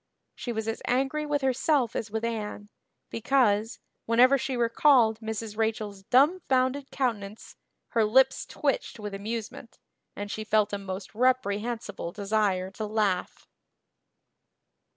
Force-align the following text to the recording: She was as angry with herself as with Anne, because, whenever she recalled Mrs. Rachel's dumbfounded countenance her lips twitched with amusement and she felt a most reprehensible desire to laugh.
She 0.33 0.51
was 0.51 0.67
as 0.67 0.81
angry 0.85 1.27
with 1.27 1.43
herself 1.43 1.95
as 1.95 2.09
with 2.09 2.23
Anne, 2.23 2.71
because, 3.11 3.77
whenever 4.07 4.35
she 4.35 4.57
recalled 4.57 5.19
Mrs. 5.19 5.55
Rachel's 5.55 6.01
dumbfounded 6.01 6.89
countenance 6.89 7.55
her 7.89 8.03
lips 8.03 8.47
twitched 8.47 8.99
with 8.99 9.13
amusement 9.13 9.77
and 10.15 10.31
she 10.31 10.43
felt 10.43 10.73
a 10.73 10.79
most 10.79 11.13
reprehensible 11.13 12.11
desire 12.11 12.71
to 12.71 12.87
laugh. 12.87 13.47